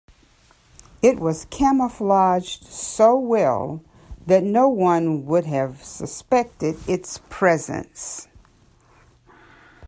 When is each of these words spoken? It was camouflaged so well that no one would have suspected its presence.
It 1.03 1.19
was 1.19 1.45
camouflaged 1.51 2.63
so 2.63 3.15
well 3.15 3.83
that 4.25 4.41
no 4.43 4.67
one 4.67 5.27
would 5.27 5.45
have 5.45 5.83
suspected 5.83 6.75
its 6.89 7.19
presence. 7.29 8.27